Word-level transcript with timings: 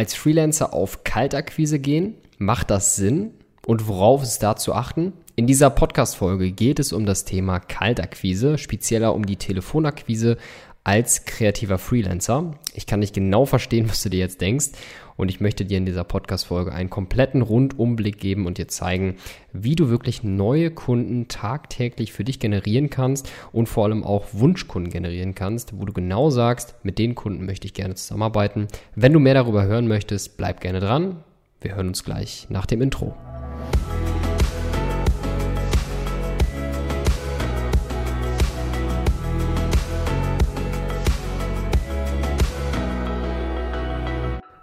Als 0.00 0.14
Freelancer 0.14 0.72
auf 0.72 1.04
Kaltakquise 1.04 1.78
gehen, 1.78 2.14
macht 2.38 2.70
das 2.70 2.96
Sinn? 2.96 3.34
Und 3.66 3.86
worauf 3.86 4.22
ist 4.22 4.38
da 4.38 4.56
zu 4.56 4.72
achten? 4.72 5.12
In 5.36 5.46
dieser 5.46 5.68
Podcast-Folge 5.68 6.52
geht 6.52 6.78
es 6.78 6.94
um 6.94 7.04
das 7.04 7.26
Thema 7.26 7.60
Kaltakquise, 7.60 8.56
spezieller 8.56 9.14
um 9.14 9.26
die 9.26 9.36
Telefonakquise 9.36 10.38
als 10.84 11.24
kreativer 11.24 11.78
Freelancer. 11.78 12.52
Ich 12.74 12.86
kann 12.86 13.00
nicht 13.00 13.14
genau 13.14 13.44
verstehen, 13.44 13.88
was 13.88 14.02
du 14.02 14.08
dir 14.08 14.20
jetzt 14.20 14.40
denkst. 14.40 14.70
Und 15.16 15.28
ich 15.28 15.38
möchte 15.38 15.66
dir 15.66 15.76
in 15.76 15.84
dieser 15.84 16.04
Podcast-Folge 16.04 16.72
einen 16.72 16.88
kompletten 16.88 17.42
Rundumblick 17.42 18.18
geben 18.18 18.46
und 18.46 18.56
dir 18.56 18.68
zeigen, 18.68 19.16
wie 19.52 19.76
du 19.76 19.90
wirklich 19.90 20.22
neue 20.22 20.70
Kunden 20.70 21.28
tagtäglich 21.28 22.14
für 22.14 22.24
dich 22.24 22.40
generieren 22.40 22.88
kannst 22.88 23.30
und 23.52 23.68
vor 23.68 23.84
allem 23.84 24.02
auch 24.02 24.28
Wunschkunden 24.32 24.90
generieren 24.90 25.34
kannst, 25.34 25.78
wo 25.78 25.84
du 25.84 25.92
genau 25.92 26.30
sagst, 26.30 26.74
mit 26.82 26.98
den 26.98 27.14
Kunden 27.14 27.44
möchte 27.44 27.66
ich 27.66 27.74
gerne 27.74 27.96
zusammenarbeiten. 27.96 28.68
Wenn 28.94 29.12
du 29.12 29.20
mehr 29.20 29.34
darüber 29.34 29.64
hören 29.64 29.88
möchtest, 29.88 30.38
bleib 30.38 30.62
gerne 30.62 30.80
dran. 30.80 31.22
Wir 31.60 31.76
hören 31.76 31.88
uns 31.88 32.02
gleich 32.02 32.46
nach 32.48 32.64
dem 32.64 32.80
Intro. 32.80 33.14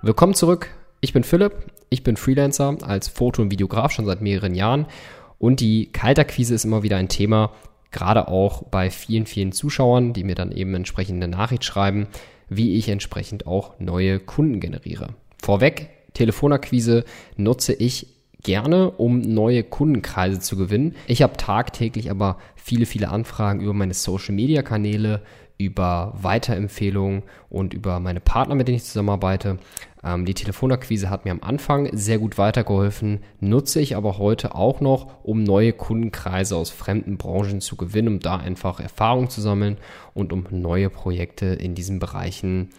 Willkommen 0.07 0.35
zurück. 0.35 0.69
Ich 1.01 1.11
bin 1.11 1.25
Philipp. 1.25 1.51
Ich 1.89 2.01
bin 2.01 2.15
Freelancer 2.15 2.77
als 2.81 3.09
Foto- 3.09 3.41
und 3.41 3.51
Videograf 3.51 3.91
schon 3.91 4.05
seit 4.05 4.21
mehreren 4.21 4.55
Jahren. 4.55 4.85
Und 5.37 5.59
die 5.59 5.91
Kaltakquise 5.91 6.55
ist 6.55 6.63
immer 6.63 6.81
wieder 6.81 6.95
ein 6.95 7.09
Thema, 7.09 7.51
gerade 7.91 8.29
auch 8.29 8.63
bei 8.63 8.89
vielen, 8.89 9.25
vielen 9.25 9.51
Zuschauern, 9.51 10.13
die 10.13 10.23
mir 10.23 10.35
dann 10.35 10.53
eben 10.53 10.73
entsprechend 10.75 11.21
eine 11.21 11.27
Nachricht 11.27 11.65
schreiben, 11.65 12.07
wie 12.47 12.77
ich 12.77 12.87
entsprechend 12.87 13.47
auch 13.47 13.77
neue 13.81 14.21
Kunden 14.21 14.61
generiere. 14.61 15.09
Vorweg, 15.41 15.89
Telefonakquise 16.13 17.03
nutze 17.35 17.73
ich 17.73 18.07
gerne, 18.41 18.91
um 18.91 19.19
neue 19.19 19.63
Kundenkreise 19.63 20.39
zu 20.39 20.55
gewinnen. 20.55 20.95
Ich 21.07 21.21
habe 21.21 21.35
tagtäglich 21.35 22.09
aber 22.09 22.37
viele, 22.55 22.85
viele 22.85 23.09
Anfragen 23.09 23.59
über 23.59 23.73
meine 23.73 23.93
Social-Media-Kanäle, 23.93 25.21
über 25.57 26.13
Weiterempfehlungen 26.15 27.23
und 27.49 27.73
über 27.73 27.99
meine 27.99 28.19
Partner, 28.19 28.55
mit 28.55 28.67
denen 28.67 28.77
ich 28.77 28.83
zusammenarbeite. 28.83 29.57
Ähm, 30.03 30.25
die 30.25 30.33
Telefonakquise 30.33 31.09
hat 31.09 31.25
mir 31.25 31.31
am 31.31 31.41
Anfang 31.41 31.89
sehr 31.93 32.19
gut 32.19 32.37
weitergeholfen, 32.37 33.19
nutze 33.39 33.79
ich 33.79 33.95
aber 33.95 34.17
heute 34.17 34.55
auch 34.55 34.81
noch, 34.81 35.23
um 35.23 35.43
neue 35.43 35.73
Kundenkreise 35.73 36.55
aus 36.55 36.69
fremden 36.69 37.17
Branchen 37.17 37.61
zu 37.61 37.75
gewinnen, 37.75 38.07
um 38.07 38.19
da 38.19 38.37
einfach 38.37 38.79
Erfahrung 38.79 39.29
zu 39.29 39.41
sammeln 39.41 39.77
und 40.13 40.31
um 40.31 40.45
neue 40.51 40.89
Projekte 40.89 41.47
in 41.47 41.75
diesen 41.75 41.99
Bereichen 41.99 42.69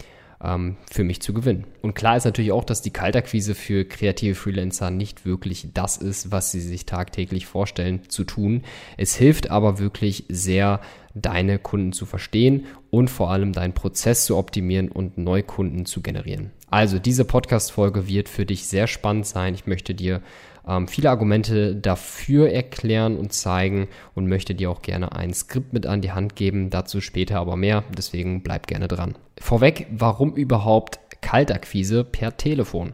ähm, 0.42 0.76
für 0.90 1.04
mich 1.04 1.20
zu 1.20 1.32
gewinnen. 1.32 1.64
Und 1.82 1.94
klar 1.94 2.16
ist 2.16 2.24
natürlich 2.24 2.52
auch, 2.52 2.64
dass 2.64 2.82
die 2.82 2.92
Kaltakquise 2.92 3.54
für 3.54 3.84
kreative 3.84 4.34
Freelancer 4.34 4.90
nicht 4.90 5.26
wirklich 5.26 5.68
das 5.74 5.96
ist, 5.96 6.30
was 6.30 6.52
sie 6.52 6.60
sich 6.60 6.86
tagtäglich 6.86 7.46
vorstellen 7.46 8.08
zu 8.08 8.24
tun. 8.24 8.62
Es 8.96 9.16
hilft 9.16 9.50
aber 9.50 9.78
wirklich 9.78 10.24
sehr, 10.28 10.80
deine 11.22 11.58
Kunden 11.58 11.92
zu 11.92 12.06
verstehen 12.06 12.66
und 12.90 13.08
vor 13.10 13.30
allem 13.30 13.52
deinen 13.52 13.74
Prozess 13.74 14.24
zu 14.24 14.36
optimieren 14.36 14.88
und 14.88 15.18
Neukunden 15.18 15.86
zu 15.86 16.00
generieren. 16.00 16.50
Also 16.70 16.98
diese 16.98 17.24
Podcast-Folge 17.24 18.08
wird 18.08 18.28
für 18.28 18.44
dich 18.44 18.66
sehr 18.66 18.86
spannend 18.86 19.26
sein. 19.26 19.54
Ich 19.54 19.66
möchte 19.66 19.94
dir 19.94 20.20
ähm, 20.66 20.86
viele 20.86 21.10
Argumente 21.10 21.74
dafür 21.74 22.50
erklären 22.50 23.16
und 23.16 23.32
zeigen 23.32 23.88
und 24.14 24.28
möchte 24.28 24.54
dir 24.54 24.70
auch 24.70 24.82
gerne 24.82 25.12
ein 25.12 25.32
Skript 25.32 25.72
mit 25.72 25.86
an 25.86 26.02
die 26.02 26.12
Hand 26.12 26.36
geben. 26.36 26.70
Dazu 26.70 27.00
später 27.00 27.38
aber 27.38 27.56
mehr. 27.56 27.84
Deswegen 27.96 28.42
bleib 28.42 28.66
gerne 28.66 28.86
dran. 28.86 29.16
Vorweg, 29.40 29.86
warum 29.90 30.34
überhaupt 30.34 31.00
Kaltakquise 31.22 32.04
per 32.04 32.36
Telefon? 32.36 32.92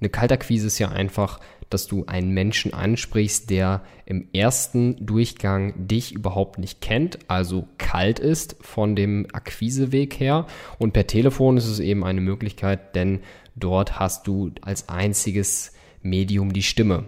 Eine 0.00 0.08
Kaltakquise 0.08 0.68
ist 0.68 0.78
ja 0.78 0.88
einfach, 0.88 1.40
dass 1.70 1.86
du 1.86 2.04
einen 2.06 2.32
Menschen 2.32 2.74
ansprichst, 2.74 3.48
der 3.48 3.82
im 4.04 4.28
ersten 4.32 5.06
Durchgang 5.06 5.86
dich 5.86 6.12
überhaupt 6.12 6.58
nicht 6.58 6.80
kennt, 6.80 7.18
also 7.28 7.68
kalt 7.78 8.18
ist 8.18 8.56
von 8.60 8.96
dem 8.96 9.26
Akquiseweg 9.32 10.18
her. 10.18 10.46
Und 10.78 10.92
per 10.92 11.06
Telefon 11.06 11.56
ist 11.56 11.66
es 11.66 11.78
eben 11.78 12.04
eine 12.04 12.20
Möglichkeit, 12.20 12.94
denn 12.94 13.20
dort 13.54 13.98
hast 13.98 14.26
du 14.26 14.50
als 14.60 14.88
einziges 14.88 15.72
Medium 16.02 16.52
die 16.52 16.62
Stimme. 16.62 17.04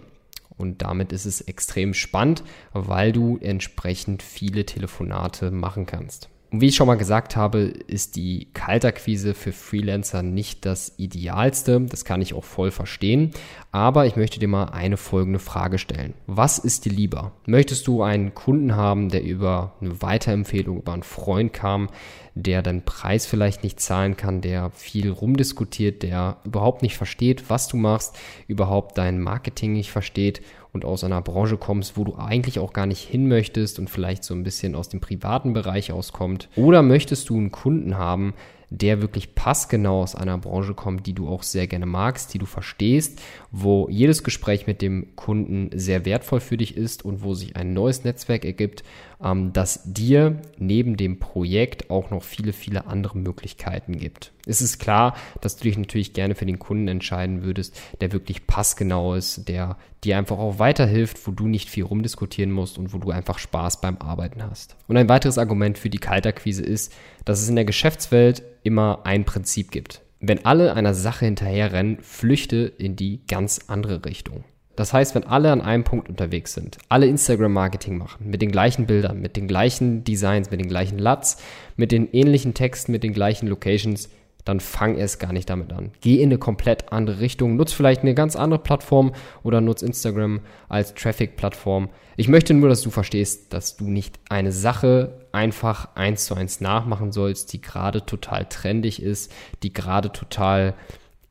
Und 0.57 0.81
damit 0.81 1.11
ist 1.11 1.25
es 1.25 1.41
extrem 1.41 1.93
spannend, 1.93 2.43
weil 2.71 3.11
du 3.11 3.37
entsprechend 3.37 4.23
viele 4.23 4.65
Telefonate 4.65 5.51
machen 5.51 5.85
kannst. 5.85 6.29
Und 6.53 6.61
wie 6.61 6.67
ich 6.67 6.75
schon 6.75 6.85
mal 6.85 6.97
gesagt 6.97 7.35
habe, 7.35 7.61
ist 7.61 8.15
die 8.15 8.47
Kaltakquise 8.53 9.33
für 9.33 9.51
Freelancer 9.51 10.21
nicht 10.21 10.67
das 10.67 10.93
Idealste. 10.97 11.81
Das 11.81 12.05
kann 12.05 12.21
ich 12.21 12.35
auch 12.35 12.43
voll 12.43 12.69
verstehen. 12.69 13.31
Aber 13.71 14.05
ich 14.05 14.17
möchte 14.17 14.39
dir 14.39 14.47
mal 14.47 14.65
eine 14.65 14.97
folgende 14.97 15.39
Frage 15.39 15.79
stellen. 15.79 16.13
Was 16.27 16.59
ist 16.59 16.85
dir 16.85 16.91
lieber? 16.91 17.31
Möchtest 17.47 17.87
du 17.87 18.03
einen 18.03 18.35
Kunden 18.35 18.75
haben, 18.75 19.09
der 19.09 19.23
über 19.23 19.73
eine 19.81 19.99
Weiterempfehlung, 20.03 20.77
über 20.77 20.93
einen 20.93 21.01
Freund 21.01 21.53
kam, 21.53 21.89
der 22.35 22.61
deinen 22.61 22.83
Preis 22.83 23.25
vielleicht 23.25 23.63
nicht 23.63 23.79
zahlen 23.79 24.17
kann, 24.17 24.41
der 24.41 24.71
viel 24.71 25.11
rumdiskutiert, 25.11 26.03
der 26.03 26.37
überhaupt 26.43 26.81
nicht 26.81 26.97
versteht, 26.97 27.49
was 27.49 27.67
du 27.67 27.77
machst, 27.77 28.17
überhaupt 28.47 28.97
dein 28.97 29.19
Marketing 29.19 29.73
nicht 29.73 29.91
versteht 29.91 30.41
und 30.71 30.85
aus 30.85 31.03
einer 31.03 31.21
Branche 31.21 31.57
kommst, 31.57 31.95
wo 31.95 32.03
du 32.03 32.15
eigentlich 32.15 32.57
auch 32.59 32.73
gar 32.73 32.87
nicht 32.87 33.01
hin 33.01 33.27
möchtest 33.27 33.77
und 33.77 33.89
vielleicht 33.89 34.23
so 34.23 34.33
ein 34.33 34.43
bisschen 34.43 34.73
aus 34.73 34.89
dem 34.89 34.99
privaten 34.99 35.53
Bereich 35.53 35.91
auskommt? 35.91 36.49
Oder 36.55 36.81
möchtest 36.81 37.29
du 37.29 37.37
einen 37.37 37.51
Kunden 37.51 37.97
haben, 37.97 38.33
der 38.73 39.01
wirklich 39.01 39.35
passgenau 39.35 40.01
aus 40.01 40.15
einer 40.15 40.39
Branche 40.39 40.73
kommt, 40.73 41.05
die 41.05 41.13
du 41.13 41.27
auch 41.27 41.43
sehr 41.43 41.67
gerne 41.67 41.85
magst, 41.85 42.33
die 42.33 42.39
du 42.39 42.47
verstehst, 42.47 43.21
wo 43.51 43.87
jedes 43.87 44.23
Gespräch 44.23 44.65
mit 44.65 44.81
dem 44.81 45.15
Kunden 45.15 45.69
sehr 45.77 46.05
wertvoll 46.05 46.39
für 46.39 46.57
dich 46.57 46.75
ist 46.75 47.05
und 47.05 47.23
wo 47.23 47.35
sich 47.35 47.55
ein 47.55 47.73
neues 47.73 48.03
Netzwerk 48.03 48.45
ergibt, 48.45 48.83
ähm, 49.23 49.53
das 49.53 49.81
dir 49.85 50.41
neben 50.57 50.97
dem 50.97 51.19
Projekt 51.19 51.89
auch 51.89 52.09
noch 52.09 52.23
viele, 52.23 52.53
viele 52.53 52.87
andere 52.87 53.17
Möglichkeiten 53.17 53.97
gibt. 53.97 54.31
Es 54.45 54.61
ist 54.61 54.79
klar, 54.79 55.15
dass 55.41 55.55
du 55.55 55.63
dich 55.63 55.77
natürlich 55.77 56.13
gerne 56.13 56.35
für 56.35 56.45
den 56.45 56.59
Kunden 56.59 56.87
entscheiden 56.87 57.43
würdest, 57.43 57.79
der 58.01 58.11
wirklich 58.11 58.45
passgenau 58.45 59.15
ist, 59.15 59.47
der 59.47 59.77
dir 60.03 60.17
einfach 60.17 60.37
auch 60.37 60.59
weiterhilft, 60.59 61.25
wo 61.25 61.31
du 61.31 61.47
nicht 61.47 61.69
viel 61.69 61.85
rumdiskutieren 61.85 62.51
musst 62.51 62.77
und 62.77 62.93
wo 62.93 62.97
du 62.97 63.11
einfach 63.11 63.39
Spaß 63.39 63.79
beim 63.79 63.97
Arbeiten 63.97 64.43
hast. 64.43 64.75
Und 64.87 64.97
ein 64.97 65.09
weiteres 65.09 65.37
Argument 65.37 65.77
für 65.77 65.89
die 65.89 65.99
Kaltakquise 65.99 66.63
ist, 66.63 66.93
dass 67.25 67.41
es 67.41 67.49
in 67.49 67.55
der 67.55 67.65
Geschäftswelt 67.65 68.43
immer 68.63 69.05
ein 69.05 69.23
Prinzip 69.23 69.71
gibt. 69.71 70.01
Wenn 70.19 70.45
alle 70.45 70.73
einer 70.73 70.93
Sache 70.93 71.25
hinterherrennen, 71.25 71.97
flüchte 72.01 72.71
in 72.77 72.95
die 72.95 73.21
ganz 73.27 73.61
andere 73.67 74.05
Richtung. 74.05 74.45
Das 74.75 74.91
heißt, 74.91 75.13
wenn 75.13 75.23
alle 75.23 75.51
an 75.51 75.61
einem 75.61 75.83
Punkt 75.83 76.09
unterwegs 76.09 76.53
sind, 76.53 76.77
alle 76.89 77.05
Instagram-Marketing 77.05 77.97
machen, 77.97 78.29
mit 78.29 78.41
den 78.41 78.51
gleichen 78.51 78.87
Bildern, 78.87 79.21
mit 79.21 79.37
den 79.37 79.47
gleichen 79.47 80.03
Designs, 80.03 80.49
mit 80.49 80.59
den 80.59 80.67
gleichen 80.67 80.97
LUTs, 80.97 81.37
mit 81.75 81.91
den 81.91 82.11
ähnlichen 82.11 82.53
Texten, 82.53 82.91
mit 82.91 83.03
den 83.03 83.13
gleichen 83.13 83.47
Locations, 83.47 84.09
dann 84.45 84.59
fang 84.59 84.97
erst 84.97 85.19
gar 85.19 85.31
nicht 85.31 85.49
damit 85.49 85.71
an. 85.71 85.91
Geh 86.01 86.17
in 86.21 86.29
eine 86.29 86.37
komplett 86.37 86.91
andere 86.91 87.19
Richtung, 87.19 87.55
nutz 87.55 87.71
vielleicht 87.71 88.01
eine 88.01 88.13
ganz 88.13 88.35
andere 88.35 88.59
Plattform 88.59 89.13
oder 89.43 89.61
nutz 89.61 89.81
Instagram 89.81 90.41
als 90.67 90.93
Traffic-Plattform. 90.95 91.89
Ich 92.17 92.27
möchte 92.27 92.53
nur, 92.53 92.69
dass 92.69 92.81
du 92.81 92.89
verstehst, 92.89 93.53
dass 93.53 93.77
du 93.77 93.85
nicht 93.85 94.19
eine 94.29 94.51
Sache 94.51 95.25
einfach 95.31 95.95
eins 95.95 96.25
zu 96.25 96.35
eins 96.35 96.61
nachmachen 96.61 97.11
sollst, 97.11 97.53
die 97.53 97.61
gerade 97.61 98.05
total 98.05 98.45
trendig 98.45 99.01
ist, 99.01 99.31
die 99.63 99.71
gerade 99.71 100.11
total 100.11 100.75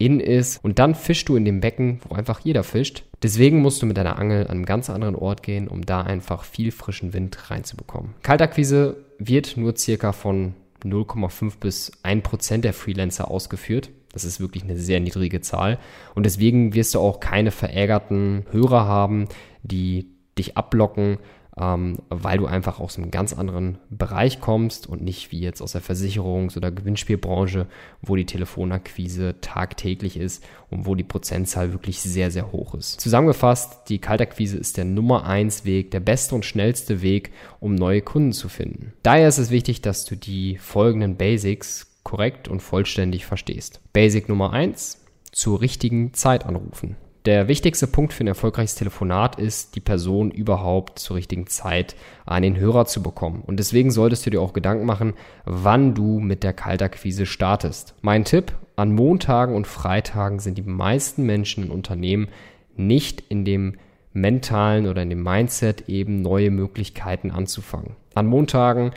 in 0.05 0.21
ist 0.21 0.63
und 0.65 0.79
dann 0.79 0.95
fischst 0.95 1.29
du 1.29 1.37
in 1.37 1.45
dem 1.45 1.61
Becken, 1.61 2.01
wo 2.09 2.15
einfach 2.15 2.41
jeder 2.41 2.65
fischt. 2.65 3.05
Deswegen 3.23 3.63
musst 3.63 3.81
du 3.83 3.87
mit 3.87 3.97
deiner 3.97 4.19
Angel 4.19 4.45
an 4.45 4.51
einen 4.51 4.67
ganz 4.67 4.91
anderen 4.91 5.15
Ort 5.15 5.43
gehen, 5.43 5.69
um 5.69 5.87
da 5.87 6.01
einfach 6.01 6.45
viel 6.45 6.73
frischen 6.73 7.13
Wind 7.13 7.51
reinzubekommen. 7.51 8.15
Kaltakquise 8.23 8.97
wird 9.19 9.57
nur 9.57 9.77
circa 9.77 10.13
von 10.13 10.55
0,5 10.85 11.53
bis 11.61 11.93
1 12.03 12.23
Prozent 12.23 12.65
der 12.65 12.73
Freelancer 12.73 13.31
ausgeführt. 13.31 13.91
Das 14.13 14.25
ist 14.25 14.41
wirklich 14.41 14.65
eine 14.65 14.77
sehr 14.77 15.01
niedrige 15.01 15.41
Zahl. 15.41 15.79
Und 16.15 16.27
deswegen 16.27 16.75
wirst 16.75 16.95
du 16.95 17.01
auch 17.01 17.21
keine 17.21 17.51
verärgerten 17.51 18.45
Hörer 18.51 18.87
haben, 18.87 19.29
die 19.63 20.09
dich 20.37 20.57
abblocken, 20.57 21.19
ähm, 21.59 21.99
weil 22.09 22.39
du 22.39 22.47
einfach 22.47 22.81
aus 22.81 22.97
einem 22.97 23.11
ganz 23.11 23.33
anderen 23.33 23.79
Bereich 23.91 24.41
kommst 24.41 24.87
und 24.87 25.03
nicht 25.03 25.33
wie 25.33 25.41
jetzt 25.41 25.61
aus 25.61 25.73
der 25.73 25.83
Versicherungs- 25.83 26.57
oder 26.57 26.71
Gewinnspielbranche, 26.71 27.67
wo 28.01 28.17
die 28.17 28.25
Telefonakquise 28.25 29.35
tagtäglich 29.41 30.17
ist 30.17 30.43
und 30.71 30.87
wo 30.87 30.95
die 30.95 31.05
Prozentzahl 31.05 31.73
wirklich 31.73 32.01
sehr, 32.01 32.31
sehr 32.31 32.53
hoch 32.53 32.75
ist. 32.75 33.01
Zusammengefasst, 33.01 33.89
die 33.89 33.99
Kaltakquise 33.99 34.57
ist 34.57 34.79
der 34.79 34.87
Nummer 34.87 35.27
eins 35.27 35.65
Weg, 35.65 35.91
der 35.91 36.01
beste 36.01 36.35
und 36.35 36.45
schnellste 36.45 37.03
Weg, 37.03 37.33
um 37.61 37.75
neue 37.75 38.01
Kunden 38.01 38.33
zu 38.33 38.49
finden. 38.49 38.95
Daher 39.03 39.29
ist 39.29 39.39
es 39.39 39.51
wichtig, 39.51 39.83
dass 39.83 40.05
du 40.07 40.17
die 40.17 40.57
folgenden 40.57 41.17
Basics 41.17 41.89
korrekt 42.03 42.49
und 42.49 42.61
vollständig 42.61 43.27
verstehst. 43.27 43.81
Basic 43.93 44.29
Nummer 44.29 44.53
eins: 44.53 45.05
zur 45.33 45.61
richtigen 45.61 46.15
Zeit 46.15 46.47
anrufen. 46.47 46.97
Der 47.25 47.47
wichtigste 47.47 47.87
Punkt 47.87 48.13
für 48.13 48.25
ein 48.25 48.29
erfolgreiches 48.29 48.75
Telefonat 48.75 49.39
ist, 49.39 49.77
die 49.77 49.81
Person 49.81 50.33
überhaupt 50.33 50.99
zur 50.99 51.17
richtigen 51.17 51.47
Zeit 51.47 51.95
an 52.27 52.43
den 52.43 52.57
Hörer 52.57 52.87
zu 52.87 53.01
bekommen. 53.01 53.45
Und 53.47 53.59
deswegen 53.59 53.93
solltest 53.93 54.27
du 54.27 54.31
dir 54.31 54.43
auch 54.43 54.53
Gedanken 54.53 54.87
machen, 54.87 55.15
wann 55.45 55.95
du 55.95 56.19
mit 56.19 56.43
der 56.43 56.53
Kaltakquise 56.53 57.25
startest. 57.25 57.95
Mein 58.01 58.25
Tipp, 58.25 58.53
an 58.75 58.93
Montagen 58.93 59.55
und 59.55 59.69
Freitagen 59.69 60.41
sind 60.41 60.59
die 60.59 60.63
meisten 60.63 61.25
Menschen 61.25 61.65
in 61.65 61.71
Unternehmen 61.71 62.27
nicht 62.75 63.23
in 63.29 63.45
dem 63.45 63.77
mentalen 64.13 64.89
oder 64.89 65.03
in 65.03 65.11
dem 65.11 65.23
Mindset 65.23 65.89
eben 65.89 66.23
neue 66.23 66.51
Möglichkeiten 66.51 67.31
anzufangen. 67.31 67.95
An 68.15 68.27
Montagen 68.27 68.91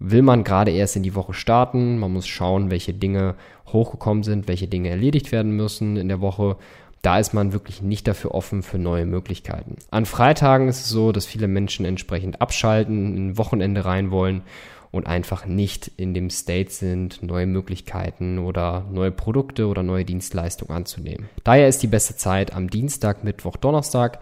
will 0.00 0.22
man 0.22 0.42
gerade 0.42 0.72
erst 0.72 0.96
in 0.96 1.04
die 1.04 1.14
Woche 1.14 1.32
starten. 1.32 1.98
Man 1.98 2.12
muss 2.12 2.26
schauen, 2.26 2.70
welche 2.70 2.92
Dinge 2.92 3.36
hochgekommen 3.68 4.24
sind, 4.24 4.48
welche 4.48 4.66
Dinge 4.66 4.88
erledigt 4.88 5.30
werden 5.30 5.52
müssen 5.52 5.96
in 5.96 6.08
der 6.08 6.20
Woche 6.20 6.56
da 7.02 7.18
ist 7.18 7.32
man 7.32 7.52
wirklich 7.52 7.82
nicht 7.82 8.08
dafür 8.08 8.34
offen 8.34 8.62
für 8.62 8.78
neue 8.78 9.06
Möglichkeiten. 9.06 9.76
An 9.90 10.06
Freitagen 10.06 10.68
ist 10.68 10.80
es 10.80 10.88
so, 10.88 11.12
dass 11.12 11.26
viele 11.26 11.48
Menschen 11.48 11.84
entsprechend 11.84 12.40
abschalten, 12.40 13.28
ein 13.28 13.38
Wochenende 13.38 13.84
rein 13.84 14.10
wollen 14.10 14.42
und 14.90 15.06
einfach 15.06 15.46
nicht 15.46 15.90
in 15.96 16.14
dem 16.14 16.30
State 16.30 16.70
sind, 16.70 17.22
neue 17.22 17.46
Möglichkeiten 17.46 18.38
oder 18.38 18.86
neue 18.90 19.10
Produkte 19.10 19.66
oder 19.66 19.82
neue 19.82 20.04
Dienstleistungen 20.04 20.74
anzunehmen. 20.74 21.28
Daher 21.44 21.68
ist 21.68 21.82
die 21.82 21.88
beste 21.88 22.16
Zeit 22.16 22.54
am 22.54 22.70
Dienstag, 22.70 23.22
Mittwoch, 23.22 23.56
Donnerstag 23.56 24.20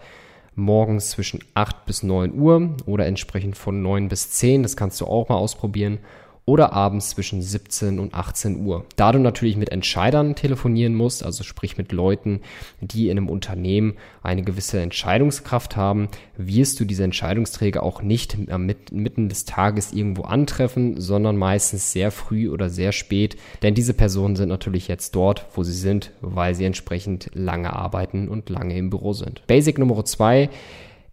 morgens 0.57 1.11
zwischen 1.11 1.39
8 1.53 1.85
bis 1.85 2.03
9 2.03 2.33
Uhr 2.33 2.75
oder 2.85 3.05
entsprechend 3.05 3.55
von 3.55 3.81
9 3.81 4.09
bis 4.09 4.31
10. 4.31 4.63
Das 4.63 4.75
kannst 4.75 4.99
du 4.99 5.05
auch 5.05 5.29
mal 5.29 5.35
ausprobieren 5.35 5.99
oder 6.47 6.71
abends 6.71 7.09
zwischen 7.09 7.41
17 7.41 7.99
und 7.99 8.13
18 8.13 8.65
Uhr. 8.65 8.85
Da 8.95 9.11
du 9.11 9.19
natürlich 9.19 9.57
mit 9.57 9.69
Entscheidern 9.69 10.33
telefonieren 10.33 10.95
musst, 10.95 11.23
also 11.23 11.43
sprich 11.43 11.77
mit 11.77 11.91
Leuten, 11.91 12.39
die 12.79 13.09
in 13.09 13.17
einem 13.17 13.27
Unternehmen 13.27 13.95
eine 14.23 14.43
gewisse 14.43 14.79
Entscheidungskraft 14.79 15.75
haben, 15.75 16.07
wirst 16.37 16.79
du 16.79 16.85
diese 16.85 17.03
Entscheidungsträger 17.03 17.83
auch 17.83 18.01
nicht 18.01 18.37
mitten 18.91 19.27
des 19.27 19.43
Tages 19.43 19.91
irgendwo 19.91 20.21
antreffen, 20.21 21.01
sondern 21.01 21.35
meistens 21.35 21.91
sehr 21.91 22.11
früh 22.11 22.49
oder 22.49 22.69
sehr 22.69 22.93
spät, 22.93 23.35
denn 23.61 23.75
diese 23.75 23.93
Personen 23.93 24.37
sind 24.37 24.47
natürlich 24.47 24.87
jetzt 24.87 25.15
dort, 25.15 25.47
wo 25.53 25.63
sie 25.63 25.73
sind, 25.73 26.11
weil 26.21 26.55
sie 26.55 26.63
entsprechend 26.63 27.29
lange 27.33 27.73
arbeiten 27.73 28.29
und 28.29 28.49
lange 28.49 28.77
im 28.77 28.89
Büro 28.89 29.11
sind. 29.11 29.45
Basic 29.47 29.77
Nummer 29.77 30.05
zwei 30.05 30.49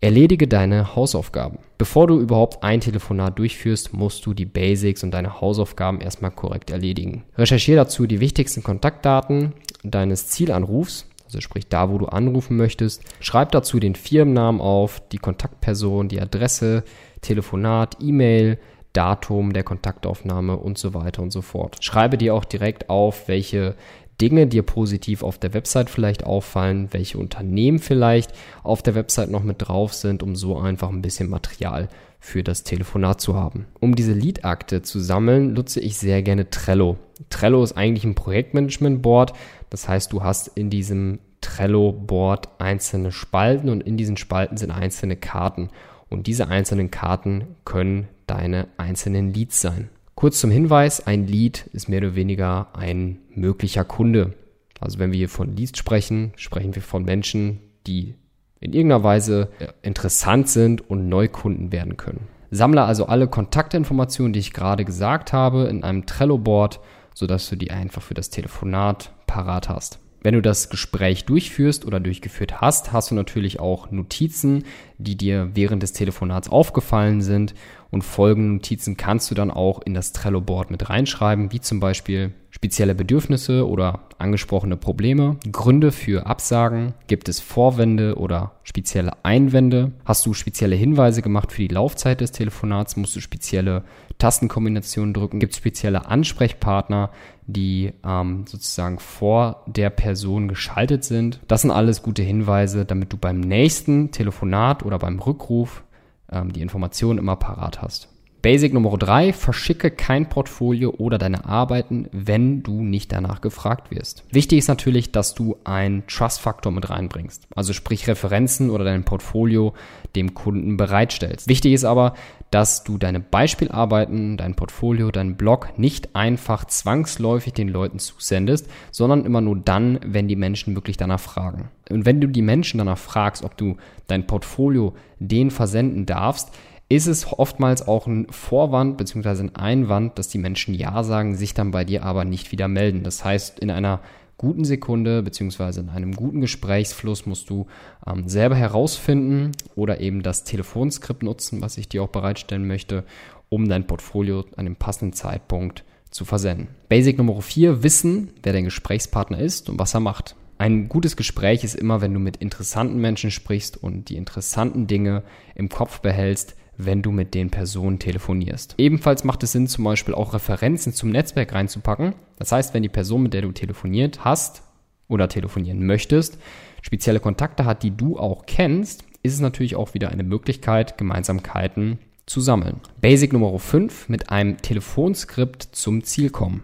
Erledige 0.04 0.46
deine 0.46 0.94
Hausaufgaben. 0.94 1.60
Bevor 1.78 2.06
du 2.06 2.20
überhaupt 2.20 2.62
ein 2.62 2.80
Telefonat 2.80 3.38
durchführst, 3.38 3.94
musst 3.94 4.26
du 4.26 4.34
die 4.34 4.44
Basics 4.44 5.02
und 5.02 5.12
deine 5.12 5.40
Hausaufgaben 5.40 6.02
erstmal 6.02 6.30
korrekt 6.30 6.68
erledigen. 6.68 7.24
Recherchiere 7.38 7.78
dazu 7.78 8.06
die 8.06 8.20
wichtigsten 8.20 8.62
Kontaktdaten 8.62 9.54
deines 9.82 10.28
Zielanrufs, 10.28 11.08
also 11.24 11.40
sprich 11.40 11.68
da, 11.68 11.88
wo 11.88 11.96
du 11.96 12.04
anrufen 12.04 12.58
möchtest. 12.58 13.02
Schreib 13.20 13.52
dazu 13.52 13.80
den 13.80 13.94
Firmennamen 13.94 14.60
auf, 14.60 15.00
die 15.08 15.16
Kontaktperson, 15.16 16.08
die 16.08 16.20
Adresse, 16.20 16.84
Telefonat, 17.22 17.96
E-Mail, 18.02 18.58
Datum 18.92 19.54
der 19.54 19.64
Kontaktaufnahme 19.64 20.58
und 20.58 20.76
so 20.76 20.92
weiter 20.92 21.22
und 21.22 21.30
so 21.30 21.40
fort. 21.40 21.82
Schreibe 21.82 22.18
dir 22.18 22.34
auch 22.34 22.44
direkt 22.44 22.90
auf, 22.90 23.26
welche 23.26 23.74
Dinge 24.20 24.46
dir 24.46 24.62
positiv 24.62 25.22
auf 25.22 25.38
der 25.38 25.54
Website 25.54 25.90
vielleicht 25.90 26.24
auffallen, 26.24 26.88
welche 26.92 27.18
Unternehmen 27.18 27.78
vielleicht 27.78 28.32
auf 28.62 28.82
der 28.82 28.94
Website 28.94 29.30
noch 29.30 29.42
mit 29.42 29.56
drauf 29.58 29.92
sind, 29.92 30.22
um 30.22 30.36
so 30.36 30.58
einfach 30.58 30.88
ein 30.88 31.02
bisschen 31.02 31.28
Material 31.28 31.88
für 32.20 32.42
das 32.42 32.62
Telefonat 32.62 33.20
zu 33.20 33.34
haben. 33.34 33.66
Um 33.80 33.94
diese 33.94 34.12
Lead-Akte 34.12 34.82
zu 34.82 34.98
sammeln, 34.98 35.52
nutze 35.52 35.80
ich 35.80 35.98
sehr 35.98 36.22
gerne 36.22 36.48
Trello. 36.48 36.96
Trello 37.28 37.62
ist 37.62 37.76
eigentlich 37.76 38.04
ein 38.04 38.14
Projektmanagement-Board. 38.14 39.34
Das 39.68 39.88
heißt, 39.88 40.12
du 40.12 40.22
hast 40.22 40.48
in 40.48 40.70
diesem 40.70 41.18
Trello-Board 41.40 42.60
einzelne 42.60 43.12
Spalten 43.12 43.68
und 43.68 43.82
in 43.82 43.96
diesen 43.96 44.16
Spalten 44.16 44.56
sind 44.56 44.70
einzelne 44.70 45.16
Karten. 45.16 45.68
Und 46.08 46.26
diese 46.26 46.48
einzelnen 46.48 46.90
Karten 46.90 47.56
können 47.64 48.08
deine 48.26 48.68
einzelnen 48.78 49.34
Leads 49.34 49.60
sein. 49.60 49.90
Kurz 50.14 50.40
zum 50.40 50.50
Hinweis, 50.50 51.06
ein 51.06 51.26
Lead 51.26 51.68
ist 51.72 51.88
mehr 51.88 51.98
oder 51.98 52.14
weniger 52.14 52.68
ein 52.74 53.18
möglicher 53.34 53.84
Kunde. 53.84 54.34
Also 54.80 54.98
wenn 54.98 55.12
wir 55.12 55.18
hier 55.18 55.28
von 55.28 55.56
Leads 55.56 55.78
sprechen, 55.78 56.32
sprechen 56.36 56.74
wir 56.74 56.82
von 56.82 57.04
Menschen, 57.04 57.60
die 57.86 58.14
in 58.60 58.72
irgendeiner 58.72 59.02
Weise 59.04 59.48
interessant 59.82 60.48
sind 60.48 60.88
und 60.88 61.08
Neukunden 61.08 61.72
werden 61.72 61.96
können. 61.96 62.28
Sammle 62.50 62.84
also 62.84 63.06
alle 63.06 63.26
Kontaktinformationen, 63.26 64.32
die 64.32 64.40
ich 64.40 64.52
gerade 64.52 64.84
gesagt 64.84 65.32
habe, 65.32 65.64
in 65.64 65.82
einem 65.82 66.06
Trello-Board, 66.06 66.80
sodass 67.12 67.48
du 67.50 67.56
die 67.56 67.70
einfach 67.70 68.02
für 68.02 68.14
das 68.14 68.30
Telefonat 68.30 69.12
parat 69.26 69.68
hast. 69.68 69.98
Wenn 70.24 70.34
du 70.34 70.40
das 70.40 70.70
Gespräch 70.70 71.26
durchführst 71.26 71.84
oder 71.84 72.00
durchgeführt 72.00 72.62
hast, 72.62 72.94
hast 72.94 73.10
du 73.10 73.14
natürlich 73.14 73.60
auch 73.60 73.90
Notizen, 73.90 74.64
die 74.96 75.18
dir 75.18 75.50
während 75.52 75.82
des 75.82 75.92
Telefonats 75.92 76.48
aufgefallen 76.48 77.20
sind. 77.20 77.54
Und 77.90 78.04
folgende 78.04 78.54
Notizen 78.54 78.96
kannst 78.96 79.30
du 79.30 79.34
dann 79.34 79.50
auch 79.50 79.82
in 79.82 79.92
das 79.92 80.12
Trello-Board 80.12 80.70
mit 80.70 80.88
reinschreiben, 80.88 81.52
wie 81.52 81.60
zum 81.60 81.78
Beispiel 81.78 82.32
spezielle 82.64 82.94
Bedürfnisse 82.94 83.68
oder 83.68 84.00
angesprochene 84.16 84.78
Probleme, 84.78 85.36
Gründe 85.52 85.92
für 85.92 86.24
Absagen, 86.24 86.94
gibt 87.08 87.28
es 87.28 87.38
Vorwände 87.38 88.16
oder 88.16 88.52
spezielle 88.62 89.22
Einwände, 89.22 89.92
hast 90.06 90.24
du 90.24 90.32
spezielle 90.32 90.74
Hinweise 90.74 91.20
gemacht 91.20 91.52
für 91.52 91.60
die 91.60 91.74
Laufzeit 91.74 92.22
des 92.22 92.32
Telefonats, 92.32 92.96
musst 92.96 93.14
du 93.16 93.20
spezielle 93.20 93.84
Tastenkombinationen 94.16 95.12
drücken, 95.12 95.40
gibt 95.40 95.52
es 95.52 95.58
spezielle 95.58 96.06
Ansprechpartner, 96.06 97.10
die 97.46 97.92
ähm, 98.02 98.46
sozusagen 98.46 98.98
vor 98.98 99.62
der 99.66 99.90
Person 99.90 100.48
geschaltet 100.48 101.04
sind. 101.04 101.40
Das 101.46 101.60
sind 101.60 101.70
alles 101.70 102.00
gute 102.00 102.22
Hinweise, 102.22 102.86
damit 102.86 103.12
du 103.12 103.18
beim 103.18 103.40
nächsten 103.40 104.10
Telefonat 104.10 104.86
oder 104.86 104.98
beim 104.98 105.18
Rückruf 105.18 105.84
ähm, 106.32 106.50
die 106.50 106.62
Informationen 106.62 107.18
immer 107.18 107.36
parat 107.36 107.82
hast. 107.82 108.13
Basic 108.44 108.74
Nummer 108.74 108.98
drei: 108.98 109.32
verschicke 109.32 109.90
kein 109.90 110.28
Portfolio 110.28 110.90
oder 110.98 111.16
deine 111.16 111.46
Arbeiten, 111.46 112.10
wenn 112.12 112.62
du 112.62 112.82
nicht 112.82 113.10
danach 113.10 113.40
gefragt 113.40 113.90
wirst. 113.90 114.22
Wichtig 114.32 114.58
ist 114.58 114.68
natürlich, 114.68 115.12
dass 115.12 115.34
du 115.34 115.56
einen 115.64 116.06
Trust-Faktor 116.08 116.70
mit 116.70 116.90
reinbringst. 116.90 117.48
Also 117.56 117.72
sprich 117.72 118.06
Referenzen 118.06 118.68
oder 118.68 118.84
dein 118.84 119.04
Portfolio 119.04 119.72
dem 120.14 120.34
Kunden 120.34 120.76
bereitstellst. 120.76 121.48
Wichtig 121.48 121.72
ist 121.72 121.86
aber, 121.86 122.12
dass 122.50 122.84
du 122.84 122.98
deine 122.98 123.18
Beispielarbeiten, 123.18 124.36
dein 124.36 124.56
Portfolio, 124.56 125.10
deinen 125.10 125.36
Blog 125.36 125.78
nicht 125.78 126.14
einfach 126.14 126.66
zwangsläufig 126.66 127.54
den 127.54 127.68
Leuten 127.68 127.98
zusendest, 127.98 128.68
sondern 128.90 129.24
immer 129.24 129.40
nur 129.40 129.56
dann, 129.56 129.98
wenn 130.04 130.28
die 130.28 130.36
Menschen 130.36 130.74
wirklich 130.74 130.98
danach 130.98 131.18
fragen. 131.18 131.70
Und 131.88 132.04
wenn 132.04 132.20
du 132.20 132.28
die 132.28 132.42
Menschen 132.42 132.76
danach 132.76 132.98
fragst, 132.98 133.42
ob 133.42 133.56
du 133.56 133.78
dein 134.06 134.26
Portfolio 134.26 134.92
denen 135.18 135.50
versenden 135.50 136.04
darfst, 136.04 136.52
ist 136.94 137.06
es 137.06 137.26
oftmals 137.32 137.86
auch 137.86 138.06
ein 138.06 138.26
Vorwand 138.30 138.96
bzw. 138.96 139.40
ein 139.40 139.56
Einwand, 139.56 140.18
dass 140.18 140.28
die 140.28 140.38
Menschen 140.38 140.74
Ja 140.74 141.02
sagen, 141.02 141.34
sich 141.34 141.54
dann 141.54 141.70
bei 141.70 141.84
dir 141.84 142.04
aber 142.04 142.24
nicht 142.24 142.52
wieder 142.52 142.68
melden. 142.68 143.02
Das 143.02 143.24
heißt, 143.24 143.58
in 143.58 143.70
einer 143.70 144.00
guten 144.38 144.64
Sekunde 144.64 145.22
bzw. 145.22 145.80
in 145.80 145.88
einem 145.88 146.14
guten 146.14 146.40
Gesprächsfluss 146.40 147.26
musst 147.26 147.50
du 147.50 147.66
ähm, 148.06 148.28
selber 148.28 148.56
herausfinden 148.56 149.52
oder 149.74 150.00
eben 150.00 150.22
das 150.22 150.44
Telefonskript 150.44 151.22
nutzen, 151.22 151.60
was 151.62 151.78
ich 151.78 151.88
dir 151.88 152.02
auch 152.02 152.08
bereitstellen 152.08 152.66
möchte, 152.66 153.04
um 153.48 153.68
dein 153.68 153.86
Portfolio 153.86 154.44
an 154.56 154.66
dem 154.66 154.76
passenden 154.76 155.14
Zeitpunkt 155.14 155.84
zu 156.10 156.24
versenden. 156.24 156.68
Basic 156.88 157.18
Nummer 157.18 157.40
4, 157.40 157.82
wissen, 157.82 158.30
wer 158.42 158.52
dein 158.52 158.64
Gesprächspartner 158.64 159.38
ist 159.38 159.68
und 159.68 159.78
was 159.78 159.94
er 159.94 160.00
macht. 160.00 160.36
Ein 160.58 160.88
gutes 160.88 161.16
Gespräch 161.16 161.64
ist 161.64 161.74
immer, 161.74 162.00
wenn 162.00 162.14
du 162.14 162.20
mit 162.20 162.36
interessanten 162.36 163.00
Menschen 163.00 163.32
sprichst 163.32 163.82
und 163.82 164.08
die 164.08 164.16
interessanten 164.16 164.86
Dinge 164.86 165.24
im 165.56 165.68
Kopf 165.68 166.00
behältst, 166.00 166.54
wenn 166.76 167.02
du 167.02 167.10
mit 167.10 167.34
den 167.34 167.50
Personen 167.50 167.98
telefonierst. 167.98 168.74
Ebenfalls 168.78 169.24
macht 169.24 169.42
es 169.42 169.52
Sinn, 169.52 169.66
zum 169.66 169.84
Beispiel 169.84 170.14
auch 170.14 170.34
Referenzen 170.34 170.92
zum 170.92 171.10
Netzwerk 171.10 171.52
reinzupacken. 171.52 172.14
Das 172.38 172.52
heißt, 172.52 172.74
wenn 172.74 172.82
die 172.82 172.88
Person, 172.88 173.22
mit 173.22 173.34
der 173.34 173.42
du 173.42 173.52
telefoniert 173.52 174.24
hast 174.24 174.62
oder 175.08 175.28
telefonieren 175.28 175.86
möchtest, 175.86 176.38
spezielle 176.82 177.20
Kontakte 177.20 177.64
hat, 177.64 177.82
die 177.82 177.96
du 177.96 178.18
auch 178.18 178.46
kennst, 178.46 179.04
ist 179.22 179.34
es 179.34 179.40
natürlich 179.40 179.76
auch 179.76 179.94
wieder 179.94 180.10
eine 180.10 180.24
Möglichkeit, 180.24 180.98
Gemeinsamkeiten 180.98 181.98
zu 182.26 182.40
sammeln. 182.40 182.80
Basic 183.00 183.32
Nummer 183.32 183.58
5, 183.58 184.08
mit 184.08 184.30
einem 184.30 184.58
Telefonskript 184.58 185.62
zum 185.72 186.04
Ziel 186.04 186.30
kommen. 186.30 186.62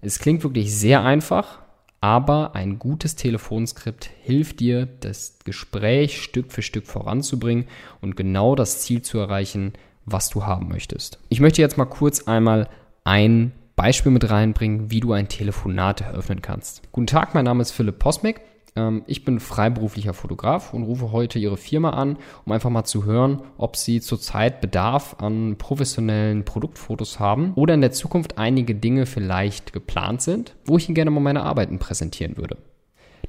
Es 0.00 0.18
klingt 0.18 0.42
wirklich 0.42 0.74
sehr 0.74 1.02
einfach, 1.02 1.61
aber 2.02 2.56
ein 2.56 2.80
gutes 2.80 3.14
Telefonskript 3.14 4.10
hilft 4.22 4.58
dir, 4.58 4.86
das 4.86 5.38
Gespräch 5.44 6.20
Stück 6.20 6.52
für 6.52 6.60
Stück 6.60 6.86
voranzubringen 6.86 7.66
und 8.00 8.16
genau 8.16 8.56
das 8.56 8.80
Ziel 8.80 9.02
zu 9.02 9.18
erreichen, 9.18 9.72
was 10.04 10.28
du 10.28 10.44
haben 10.44 10.68
möchtest. 10.68 11.20
Ich 11.28 11.40
möchte 11.40 11.62
jetzt 11.62 11.78
mal 11.78 11.84
kurz 11.84 12.24
einmal 12.24 12.68
ein 13.04 13.52
Beispiel 13.76 14.10
mit 14.10 14.28
reinbringen, 14.28 14.90
wie 14.90 14.98
du 14.98 15.12
ein 15.12 15.28
Telefonat 15.28 16.00
eröffnen 16.00 16.42
kannst. 16.42 16.82
Guten 16.90 17.06
Tag, 17.06 17.34
mein 17.34 17.44
Name 17.44 17.62
ist 17.62 17.70
Philipp 17.70 18.00
Posmek. 18.00 18.40
Ähm, 18.76 19.02
ich 19.06 19.24
bin 19.24 19.40
freiberuflicher 19.40 20.14
Fotograf 20.14 20.72
und 20.72 20.84
rufe 20.84 21.12
heute 21.12 21.38
Ihre 21.38 21.56
Firma 21.56 21.90
an, 21.90 22.16
um 22.44 22.52
einfach 22.52 22.70
mal 22.70 22.84
zu 22.84 23.04
hören, 23.04 23.42
ob 23.58 23.76
Sie 23.76 24.00
zurzeit 24.00 24.60
Bedarf 24.60 25.16
an 25.18 25.56
professionellen 25.58 26.44
Produktfotos 26.44 27.20
haben 27.20 27.52
oder 27.54 27.74
in 27.74 27.80
der 27.80 27.92
Zukunft 27.92 28.38
einige 28.38 28.74
Dinge 28.74 29.06
vielleicht 29.06 29.72
geplant 29.72 30.22
sind, 30.22 30.54
wo 30.64 30.76
ich 30.76 30.88
Ihnen 30.88 30.94
gerne 30.94 31.10
mal 31.10 31.20
meine 31.20 31.42
Arbeiten 31.42 31.78
präsentieren 31.78 32.36
würde. 32.36 32.56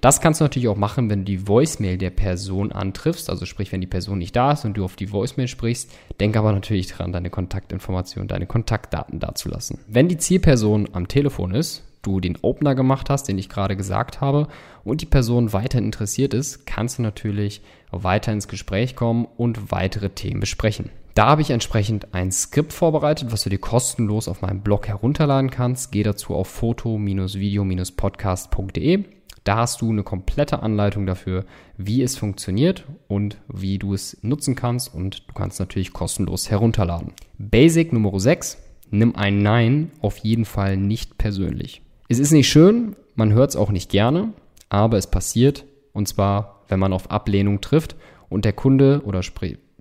Das 0.01 0.19
kannst 0.19 0.41
du 0.41 0.43
natürlich 0.43 0.67
auch 0.67 0.75
machen, 0.75 1.09
wenn 1.09 1.19
du 1.19 1.25
die 1.25 1.47
Voicemail 1.47 1.97
der 1.97 2.09
Person 2.09 2.73
antriffst, 2.73 3.29
also 3.29 3.45
sprich, 3.45 3.71
wenn 3.71 3.79
die 3.79 3.87
Person 3.87 4.17
nicht 4.17 4.35
da 4.35 4.51
ist 4.51 4.65
und 4.65 4.75
du 4.75 4.83
auf 4.83 4.97
die 4.97 5.13
Voicemail 5.13 5.47
sprichst. 5.47 5.89
Denk 6.19 6.35
aber 6.35 6.51
natürlich 6.51 6.87
dran, 6.87 7.13
deine 7.13 7.29
Kontaktinformationen, 7.29 8.27
deine 8.27 8.45
Kontaktdaten 8.45 9.21
dazulassen. 9.21 9.79
Wenn 9.87 10.09
die 10.09 10.17
Zielperson 10.17 10.89
am 10.91 11.07
Telefon 11.07 11.55
ist, 11.55 11.83
du 12.03 12.19
den 12.19 12.37
Opener 12.41 12.75
gemacht 12.75 13.09
hast, 13.09 13.27
den 13.27 13.39
ich 13.39 13.49
gerade 13.49 13.75
gesagt 13.75 14.21
habe, 14.21 14.47
und 14.83 15.01
die 15.01 15.07
Person 15.07 15.53
weiter 15.53 15.79
interessiert 15.79 16.35
ist, 16.35 16.67
kannst 16.67 16.99
du 16.99 17.01
natürlich 17.01 17.61
weiter 17.91 18.31
ins 18.31 18.47
Gespräch 18.47 18.95
kommen 18.95 19.27
und 19.37 19.71
weitere 19.71 20.09
Themen 20.09 20.39
besprechen. 20.39 20.91
Da 21.15 21.25
habe 21.27 21.41
ich 21.41 21.49
entsprechend 21.51 22.15
ein 22.15 22.31
Skript 22.31 22.73
vorbereitet, 22.73 23.31
was 23.31 23.43
du 23.43 23.49
dir 23.49 23.59
kostenlos 23.59 24.27
auf 24.27 24.41
meinem 24.41 24.61
Blog 24.61 24.87
herunterladen 24.87 25.51
kannst. 25.51 25.91
Geh 25.91 26.01
dazu 26.01 26.33
auf 26.33 26.47
foto-video-podcast.de. 26.47 29.03
Da 29.43 29.57
hast 29.57 29.81
du 29.81 29.91
eine 29.91 30.01
komplette 30.03 30.63
Anleitung 30.63 31.05
dafür, 31.05 31.45
wie 31.77 32.01
es 32.01 32.17
funktioniert 32.17 32.85
und 33.07 33.37
wie 33.47 33.77
du 33.77 33.93
es 33.93 34.17
nutzen 34.21 34.55
kannst 34.55 34.91
und 34.93 35.27
du 35.27 35.33
kannst 35.33 35.59
natürlich 35.59 35.93
kostenlos 35.93 36.49
herunterladen. 36.49 37.13
Basic 37.37 37.93
Nummer 37.93 38.19
6. 38.19 38.57
Nimm 38.89 39.15
ein 39.15 39.43
Nein 39.43 39.91
auf 40.01 40.17
jeden 40.19 40.45
Fall 40.45 40.77
nicht 40.77 41.17
persönlich. 41.17 41.81
Es 42.09 42.19
ist 42.19 42.31
nicht 42.31 42.49
schön, 42.49 42.95
man 43.15 43.33
hört 43.33 43.51
es 43.51 43.55
auch 43.55 43.71
nicht 43.71 43.89
gerne, 43.89 44.33
aber 44.69 44.97
es 44.97 45.07
passiert 45.07 45.65
und 45.93 46.07
zwar, 46.07 46.63
wenn 46.67 46.79
man 46.79 46.93
auf 46.93 47.11
Ablehnung 47.11 47.61
trifft 47.61 47.95
und 48.29 48.45
der 48.45 48.53
Kunde 48.53 49.01
oder 49.05 49.21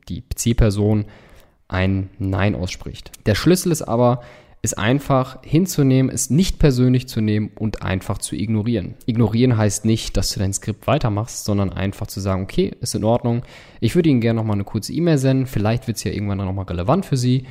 die 0.08 0.24
Zielperson 0.34 1.06
ein 1.68 2.10
Nein 2.18 2.54
ausspricht. 2.54 3.10
Der 3.26 3.34
Schlüssel 3.34 3.72
ist 3.72 3.82
aber, 3.82 4.20
es 4.64 4.74
einfach 4.74 5.42
hinzunehmen, 5.42 6.08
es 6.08 6.30
nicht 6.30 6.60
persönlich 6.60 7.08
zu 7.08 7.20
nehmen 7.20 7.50
und 7.56 7.82
einfach 7.82 8.18
zu 8.18 8.36
ignorieren. 8.36 8.94
Ignorieren 9.06 9.56
heißt 9.56 9.84
nicht, 9.84 10.16
dass 10.16 10.30
du 10.30 10.38
dein 10.38 10.52
Skript 10.52 10.86
weitermachst, 10.86 11.44
sondern 11.44 11.72
einfach 11.72 12.06
zu 12.06 12.20
sagen, 12.20 12.44
okay, 12.44 12.70
ist 12.80 12.94
in 12.94 13.02
Ordnung. 13.02 13.42
Ich 13.80 13.96
würde 13.96 14.08
Ihnen 14.08 14.20
gerne 14.20 14.38
nochmal 14.38 14.54
eine 14.54 14.64
kurze 14.64 14.92
E-Mail 14.92 15.18
senden. 15.18 15.46
Vielleicht 15.46 15.88
wird 15.88 15.96
es 15.96 16.04
ja 16.04 16.12
irgendwann 16.12 16.38
nochmal 16.38 16.66
relevant 16.66 17.04
für 17.04 17.16
Sie. 17.16 17.44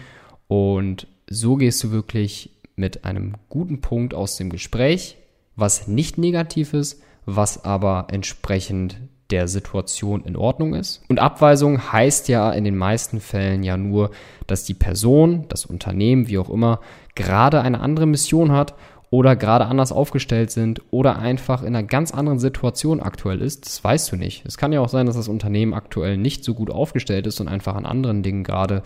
Und 0.48 1.06
so 1.30 1.58
gehst 1.58 1.84
du 1.84 1.92
wirklich 1.92 2.52
mit 2.76 3.06
einem 3.06 3.36
guten 3.50 3.82
Punkt 3.82 4.14
aus 4.14 4.38
dem 4.38 4.50
Gespräch, 4.50 5.18
was 5.56 5.88
nicht 5.88 6.18
negativ 6.18 6.74
ist, 6.74 7.02
was 7.26 7.64
aber 7.64 8.08
entsprechend 8.12 8.98
der 9.32 9.48
Situation 9.48 10.24
in 10.26 10.36
Ordnung 10.36 10.74
ist. 10.74 11.02
Und 11.08 11.20
Abweisung 11.20 11.92
heißt 11.92 12.28
ja 12.28 12.52
in 12.52 12.66
den 12.66 12.76
meisten 12.76 13.22
Fällen 13.22 13.64
ja 13.64 13.78
nur, 13.78 14.12
dass 14.48 14.66
die 14.66 14.74
Person, 14.74 15.46
das 15.48 15.66
Unternehmen, 15.66 16.28
wie 16.28 16.38
auch 16.38 16.50
immer, 16.50 16.82
gerade 17.16 17.62
eine 17.62 17.80
andere 17.80 18.06
Mission 18.06 18.52
hat 18.52 18.76
oder 19.10 19.36
gerade 19.36 19.66
anders 19.66 19.92
aufgestellt 19.92 20.52
sind 20.52 20.82
oder 20.92 21.20
einfach 21.20 21.62
in 21.62 21.76
einer 21.76 21.84
ganz 21.84 22.14
anderen 22.14 22.40
Situation 22.40 23.02
aktuell 23.02 23.42
ist, 23.42 23.66
das 23.66 23.84
weißt 23.84 24.12
du 24.12 24.16
nicht. 24.16 24.46
Es 24.46 24.58
kann 24.58 24.74
ja 24.74 24.82
auch 24.82 24.90
sein, 24.90 25.06
dass 25.06 25.16
das 25.16 25.28
Unternehmen 25.28 25.74
aktuell 25.74 26.18
nicht 26.18 26.44
so 26.44 26.54
gut 26.54 26.70
aufgestellt 26.70 27.28
ist 27.28 27.40
und 27.40 27.48
einfach 27.48 27.76
an 27.76 27.86
anderen 27.86 28.24
Dingen 28.24 28.44
gerade 28.44 28.84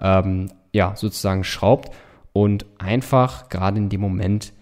ähm, 0.00 0.50
ja 0.72 0.94
sozusagen 0.96 1.44
schraubt 1.44 1.90
und 2.36 2.66
einfach 2.76 3.48
gerade 3.48 3.78
in 3.78 3.88
dem 3.88 4.02
Moment 4.02 4.52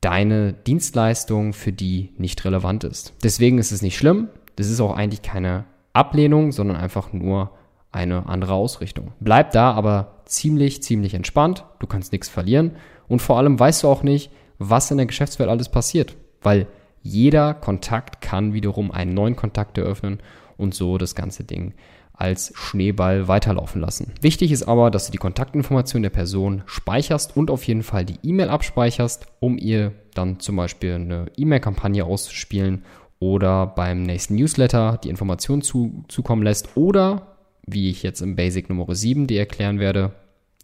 deine 0.00 0.52
Dienstleistung 0.52 1.52
für 1.52 1.72
die 1.72 2.12
nicht 2.16 2.44
relevant 2.44 2.84
ist. 2.84 3.12
Deswegen 3.24 3.58
ist 3.58 3.72
es 3.72 3.82
nicht 3.82 3.96
schlimm, 3.96 4.28
das 4.54 4.70
ist 4.70 4.80
auch 4.80 4.94
eigentlich 4.94 5.22
keine 5.22 5.64
Ablehnung, 5.92 6.52
sondern 6.52 6.76
einfach 6.76 7.12
nur 7.12 7.50
eine 7.90 8.26
andere 8.26 8.52
Ausrichtung. 8.52 9.14
Bleib 9.18 9.50
da 9.50 9.72
aber 9.72 10.22
ziemlich, 10.26 10.84
ziemlich 10.84 11.12
entspannt. 11.14 11.64
Du 11.80 11.88
kannst 11.88 12.12
nichts 12.12 12.28
verlieren. 12.28 12.76
Und 13.08 13.20
vor 13.20 13.36
allem 13.36 13.58
weißt 13.58 13.82
du 13.82 13.88
auch 13.88 14.04
nicht, 14.04 14.30
was 14.60 14.92
in 14.92 14.98
der 14.98 15.06
Geschäftswelt 15.06 15.50
alles 15.50 15.68
passiert. 15.68 16.16
Weil 16.40 16.68
jeder 17.02 17.52
Kontakt 17.52 18.20
kann 18.20 18.52
wiederum 18.52 18.92
einen 18.92 19.12
neuen 19.12 19.34
Kontakt 19.34 19.76
eröffnen 19.76 20.20
und 20.56 20.74
so 20.74 20.98
das 20.98 21.14
ganze 21.14 21.44
Ding 21.44 21.74
als 22.16 22.52
Schneeball 22.54 23.26
weiterlaufen 23.26 23.80
lassen. 23.80 24.12
Wichtig 24.20 24.52
ist 24.52 24.62
aber, 24.62 24.90
dass 24.90 25.06
du 25.06 25.12
die 25.12 25.18
Kontaktinformation 25.18 26.02
der 26.02 26.10
Person 26.10 26.62
speicherst 26.66 27.36
und 27.36 27.50
auf 27.50 27.64
jeden 27.64 27.82
Fall 27.82 28.04
die 28.04 28.18
E-Mail 28.22 28.48
abspeicherst, 28.48 29.26
um 29.40 29.58
ihr 29.58 29.92
dann 30.14 30.38
zum 30.38 30.56
Beispiel 30.56 30.94
eine 30.94 31.26
E-Mail-Kampagne 31.36 32.04
auszuspielen 32.04 32.84
oder 33.18 33.66
beim 33.66 34.02
nächsten 34.02 34.36
Newsletter 34.36 34.98
die 35.02 35.08
Information 35.08 35.62
zu, 35.62 36.04
zukommen 36.08 36.42
lässt 36.42 36.76
oder, 36.76 37.36
wie 37.66 37.90
ich 37.90 38.02
jetzt 38.02 38.20
im 38.20 38.36
Basic 38.36 38.68
Nummer 38.68 38.94
7 38.94 39.26
dir 39.26 39.40
erklären 39.40 39.80
werde, 39.80 40.12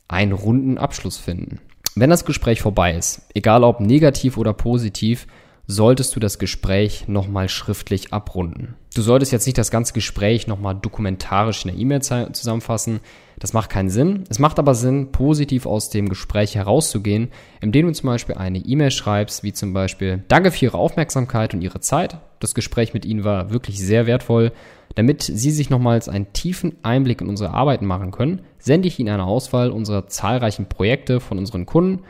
einen 0.07 0.33
runden 0.33 0.79
Abschluss 0.79 1.19
finden. 1.19 1.61
Wenn 1.97 2.11
das 2.11 2.25
Gespräch 2.25 2.61
vorbei 2.61 2.95
ist, 2.95 3.23
egal 3.35 3.65
ob 3.65 3.81
negativ 3.81 4.37
oder 4.37 4.53
positiv, 4.53 5.27
solltest 5.71 6.17
du 6.17 6.21
das 6.21 6.39
Gespräch 6.39 7.07
nochmal 7.07 7.49
schriftlich 7.49 8.13
abrunden. 8.13 8.75
Du 8.95 9.03
solltest 9.03 9.31
jetzt 9.31 9.47
nicht 9.47 9.57
das 9.57 9.71
ganze 9.71 9.93
Gespräch 9.93 10.49
nochmal 10.49 10.75
dokumentarisch 10.75 11.65
in 11.65 11.71
der 11.71 11.81
E-Mail 11.81 12.03
zusammenfassen. 12.03 13.01
Das 13.39 13.53
macht 13.53 13.71
keinen 13.71 13.89
Sinn. 13.89 14.25
Es 14.29 14.41
macht 14.41 14.59
aber 14.59 14.75
Sinn, 14.75 15.13
positiv 15.13 15.67
aus 15.67 15.89
dem 15.89 16.09
Gespräch 16.09 16.57
herauszugehen, 16.57 17.29
indem 17.61 17.87
du 17.87 17.93
zum 17.93 18.09
Beispiel 18.09 18.35
eine 18.35 18.59
E-Mail 18.59 18.91
schreibst, 18.91 19.45
wie 19.45 19.53
zum 19.53 19.73
Beispiel 19.73 20.25
Danke 20.27 20.51
für 20.51 20.65
Ihre 20.67 20.79
Aufmerksamkeit 20.79 21.55
und 21.55 21.63
Ihre 21.63 21.81
Zeit. 21.81 22.19
Das 22.41 22.55
Gespräch 22.55 22.93
mit 22.93 23.05
Ihnen 23.05 23.23
war 23.23 23.51
wirklich 23.51 23.79
sehr 23.79 24.07
wertvoll. 24.07 24.53
Damit 24.97 25.23
Sie 25.23 25.53
sich 25.53 25.71
nochmals 25.71 26.09
einen 26.09 26.33
tiefen 26.33 26.77
Einblick 26.83 27.21
in 27.21 27.29
unsere 27.29 27.55
Arbeiten 27.55 27.87
machen 27.87 28.11
können, 28.11 28.43
sende 28.59 28.89
ich 28.89 28.99
Ihnen 28.99 29.11
eine 29.11 29.25
Auswahl 29.25 29.71
unserer 29.71 30.09
zahlreichen 30.09 30.67
Projekte 30.67 31.21
von 31.21 31.39
unseren 31.39 31.65
Kunden, 31.65 32.03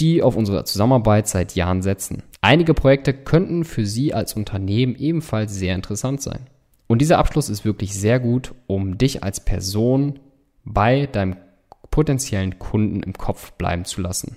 die 0.00 0.22
auf 0.22 0.36
unsere 0.36 0.64
Zusammenarbeit 0.64 1.28
seit 1.28 1.54
Jahren 1.54 1.82
setzen. 1.82 2.22
Einige 2.40 2.74
Projekte 2.74 3.14
könnten 3.14 3.64
für 3.64 3.86
Sie 3.86 4.12
als 4.12 4.34
Unternehmen 4.34 4.94
ebenfalls 4.96 5.54
sehr 5.54 5.74
interessant 5.74 6.22
sein. 6.22 6.40
Und 6.86 7.00
dieser 7.00 7.18
Abschluss 7.18 7.48
ist 7.48 7.64
wirklich 7.64 7.94
sehr 7.94 8.20
gut, 8.20 8.54
um 8.66 8.98
dich 8.98 9.24
als 9.24 9.44
Person 9.44 10.20
bei 10.64 11.06
deinem 11.06 11.36
potenziellen 11.90 12.58
Kunden 12.58 13.02
im 13.02 13.14
Kopf 13.14 13.52
bleiben 13.52 13.84
zu 13.84 14.00
lassen. 14.00 14.36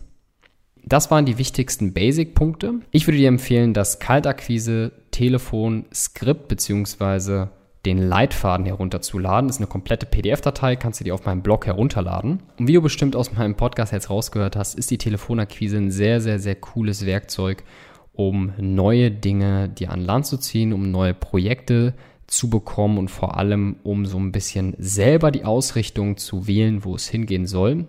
Das 0.83 1.11
waren 1.11 1.25
die 1.25 1.37
wichtigsten 1.37 1.93
Basic-Punkte. 1.93 2.75
Ich 2.91 3.05
würde 3.05 3.17
dir 3.17 3.27
empfehlen, 3.27 3.73
das 3.73 3.99
Kaltakquise 3.99 4.91
Telefon 5.11 5.85
Skript 5.93 6.47
beziehungsweise 6.47 7.49
den 7.86 7.98
Leitfaden 7.98 8.65
herunterzuladen. 8.65 9.48
Das 9.48 9.57
ist 9.57 9.62
eine 9.62 9.67
komplette 9.67 10.05
PDF-Datei, 10.05 10.75
kannst 10.75 11.00
du 11.00 11.03
dir 11.03 11.13
auf 11.13 11.25
meinem 11.25 11.41
Blog 11.41 11.65
herunterladen. 11.65 12.43
Und 12.57 12.67
wie 12.67 12.74
du 12.74 12.81
bestimmt 12.81 13.15
aus 13.15 13.31
meinem 13.33 13.55
Podcast 13.55 13.93
jetzt 13.93 14.09
rausgehört 14.09 14.55
hast, 14.55 14.77
ist 14.77 14.91
die 14.91 14.98
Telefonakquise 14.98 15.77
ein 15.77 15.91
sehr, 15.91 16.19
sehr, 16.19 16.39
sehr 16.39 16.55
cooles 16.55 17.05
Werkzeug, 17.05 17.63
um 18.12 18.51
neue 18.57 19.12
Dinge 19.12 19.69
dir 19.69 19.91
an 19.91 20.01
Land 20.01 20.25
zu 20.25 20.38
ziehen, 20.38 20.74
um 20.74 20.91
neue 20.91 21.13
Projekte 21.13 21.93
zu 22.27 22.50
bekommen 22.50 22.98
und 22.98 23.09
vor 23.09 23.38
allem, 23.38 23.77
um 23.83 24.05
so 24.05 24.17
ein 24.19 24.31
bisschen 24.31 24.75
selber 24.77 25.31
die 25.31 25.45
Ausrichtung 25.45 26.17
zu 26.17 26.48
wählen, 26.48 26.83
wo 26.83 26.95
es 26.95 27.07
hingehen 27.07 27.48
soll. 27.48 27.88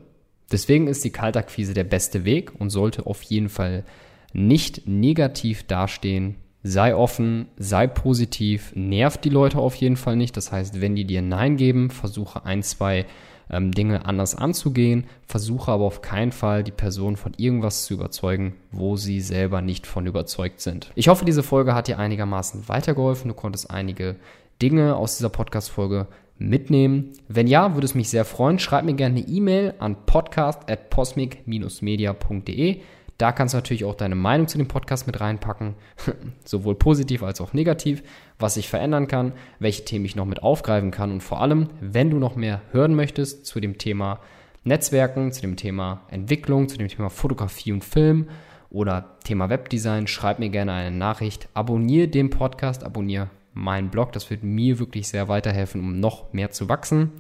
Deswegen 0.50 0.87
ist 0.87 1.04
die 1.04 1.11
Kaltakquise 1.11 1.75
der 1.75 1.85
beste 1.85 2.25
Weg 2.25 2.52
und 2.59 2.70
sollte 2.70 3.06
auf 3.06 3.23
jeden 3.23 3.49
Fall 3.49 3.85
nicht 4.32 4.87
negativ 4.88 5.64
dastehen, 5.64 6.37
sei 6.62 6.95
offen, 6.95 7.49
sei 7.57 7.87
positiv, 7.87 8.73
nervt 8.75 9.25
die 9.25 9.31
Leute 9.31 9.59
auf 9.59 9.75
jeden 9.76 9.97
Fall 9.97 10.17
nicht. 10.17 10.37
Das 10.37 10.52
heißt, 10.52 10.81
wenn 10.81 10.95
die 10.95 11.07
dir 11.07 11.23
Nein 11.23 11.57
geben, 11.57 11.90
versuche 11.90 12.45
ein, 12.45 12.62
zwei 12.62 13.07
ähm, 13.50 13.73
Dinge 13.73 14.05
anders 14.05 14.35
anzugehen, 14.35 15.05
versuche 15.26 15.73
aber 15.73 15.85
auf 15.85 16.02
keinen 16.02 16.33
Fall 16.33 16.62
die 16.62 16.71
Person 16.71 17.17
von 17.17 17.33
irgendwas 17.37 17.85
zu 17.85 17.95
überzeugen, 17.95 18.55
wo 18.71 18.97
sie 18.97 19.21
selber 19.21 19.62
nicht 19.62 19.87
von 19.87 20.07
überzeugt 20.07 20.61
sind. 20.61 20.90
Ich 20.95 21.09
hoffe, 21.09 21.25
diese 21.25 21.43
Folge 21.43 21.75
hat 21.75 21.88
dir 21.88 21.99
einigermaßen 21.99 22.69
weitergeholfen. 22.69 23.29
Du 23.29 23.35
konntest 23.35 23.71
einige 23.71 24.17
Dinge 24.62 24.97
aus 24.97 25.17
dieser 25.17 25.31
Podcast-Folge 25.31 26.07
mitnehmen. 26.38 27.12
Wenn 27.29 27.47
ja, 27.47 27.75
würde 27.75 27.85
es 27.85 27.95
mich 27.95 28.09
sehr 28.09 28.25
freuen. 28.25 28.59
Schreib 28.59 28.85
mir 28.85 28.95
gerne 28.95 29.21
eine 29.21 29.29
E-Mail 29.29 29.75
an 29.79 30.07
podcast.posmic-media.de. 30.07 32.81
Da 33.20 33.32
kannst 33.32 33.52
du 33.52 33.58
natürlich 33.58 33.84
auch 33.84 33.96
deine 33.96 34.14
Meinung 34.14 34.48
zu 34.48 34.56
dem 34.56 34.66
Podcast 34.66 35.06
mit 35.06 35.20
reinpacken, 35.20 35.74
sowohl 36.46 36.74
positiv 36.74 37.22
als 37.22 37.42
auch 37.42 37.52
negativ, 37.52 38.02
was 38.38 38.56
ich 38.56 38.70
verändern 38.70 39.08
kann, 39.08 39.34
welche 39.58 39.84
Themen 39.84 40.06
ich 40.06 40.16
noch 40.16 40.24
mit 40.24 40.42
aufgreifen 40.42 40.90
kann 40.90 41.12
und 41.12 41.22
vor 41.22 41.42
allem, 41.42 41.68
wenn 41.82 42.08
du 42.08 42.18
noch 42.18 42.34
mehr 42.34 42.62
hören 42.72 42.94
möchtest 42.94 43.44
zu 43.44 43.60
dem 43.60 43.76
Thema 43.76 44.20
Netzwerken, 44.64 45.32
zu 45.32 45.42
dem 45.42 45.56
Thema 45.56 46.00
Entwicklung, 46.08 46.70
zu 46.70 46.78
dem 46.78 46.88
Thema 46.88 47.10
Fotografie 47.10 47.72
und 47.72 47.84
Film 47.84 48.30
oder 48.70 49.18
Thema 49.22 49.50
Webdesign, 49.50 50.06
schreib 50.06 50.38
mir 50.38 50.48
gerne 50.48 50.72
eine 50.72 50.96
Nachricht, 50.96 51.50
abonniere 51.52 52.08
den 52.08 52.30
Podcast, 52.30 52.84
abonniere 52.84 53.28
meinen 53.52 53.90
Blog, 53.90 54.12
das 54.12 54.30
wird 54.30 54.44
mir 54.44 54.78
wirklich 54.78 55.08
sehr 55.08 55.28
weiterhelfen, 55.28 55.82
um 55.82 56.00
noch 56.00 56.32
mehr 56.32 56.52
zu 56.52 56.70
wachsen. 56.70 57.12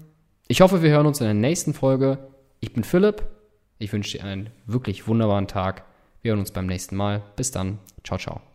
Ich 0.48 0.62
hoffe, 0.62 0.82
wir 0.82 0.92
hören 0.92 1.06
uns 1.06 1.20
in 1.20 1.26
der 1.26 1.34
nächsten 1.34 1.74
Folge. 1.74 2.16
Ich 2.60 2.72
bin 2.72 2.84
Philipp. 2.84 3.26
Ich 3.78 3.92
wünsche 3.92 4.16
dir 4.16 4.24
einen 4.24 4.48
wirklich 4.64 5.06
wunderbaren 5.06 5.46
Tag. 5.46 5.89
Wir 6.22 6.30
hören 6.30 6.40
uns 6.40 6.50
beim 6.50 6.66
nächsten 6.66 6.96
Mal. 6.96 7.22
Bis 7.36 7.50
dann. 7.50 7.78
Ciao, 8.04 8.18
ciao. 8.18 8.49